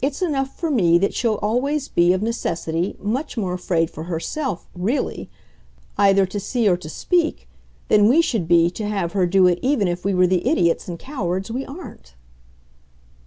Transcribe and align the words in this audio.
It's 0.00 0.22
enough 0.22 0.58
for 0.58 0.70
me 0.70 0.96
that 0.96 1.12
she'll 1.12 1.38
always 1.42 1.86
be, 1.88 2.14
of 2.14 2.22
necessity, 2.22 2.96
much 2.98 3.36
more 3.36 3.52
afraid 3.52 3.90
for 3.90 4.04
herself, 4.04 4.66
REALLY, 4.74 5.28
either 5.98 6.24
to 6.24 6.40
see 6.40 6.66
or 6.66 6.78
to 6.78 6.88
speak, 6.88 7.46
than 7.88 8.08
we 8.08 8.22
should 8.22 8.48
be 8.48 8.70
to 8.70 8.86
have 8.88 9.12
her 9.12 9.26
do 9.26 9.46
it 9.48 9.58
even 9.60 9.86
if 9.86 10.02
we 10.02 10.14
were 10.14 10.26
the 10.26 10.48
idiots 10.48 10.88
and 10.88 10.98
cowards 10.98 11.50
we 11.50 11.66
aren't." 11.66 12.14